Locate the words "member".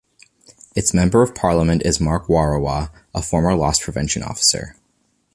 0.95-1.21